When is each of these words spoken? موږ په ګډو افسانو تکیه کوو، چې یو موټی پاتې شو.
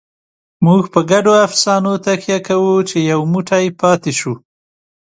موږ 0.65 0.83
په 0.93 0.99
ګډو 1.11 1.33
افسانو 1.47 1.93
تکیه 2.05 2.37
کوو، 2.47 2.75
چې 2.89 2.97
یو 3.11 3.19
موټی 3.33 3.65
پاتې 3.81 4.11
شو. 4.19 4.33